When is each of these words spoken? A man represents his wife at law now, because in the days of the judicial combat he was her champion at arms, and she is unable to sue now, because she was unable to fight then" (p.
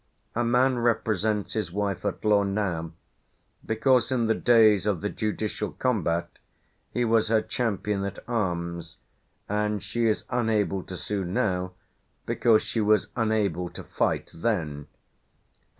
A 0.35 0.43
man 0.43 0.79
represents 0.79 1.53
his 1.53 1.71
wife 1.71 2.03
at 2.05 2.25
law 2.25 2.41
now, 2.41 2.91
because 3.63 4.11
in 4.11 4.25
the 4.25 4.33
days 4.33 4.87
of 4.87 5.01
the 5.01 5.09
judicial 5.09 5.73
combat 5.73 6.39
he 6.91 7.05
was 7.05 7.27
her 7.27 7.39
champion 7.43 8.03
at 8.03 8.17
arms, 8.27 8.97
and 9.47 9.83
she 9.83 10.07
is 10.07 10.23
unable 10.31 10.81
to 10.81 10.97
sue 10.97 11.23
now, 11.23 11.73
because 12.25 12.63
she 12.63 12.81
was 12.81 13.09
unable 13.15 13.69
to 13.69 13.83
fight 13.83 14.31
then" 14.33 14.85
(p. 14.85 14.89